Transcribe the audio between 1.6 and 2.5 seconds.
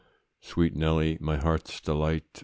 delight!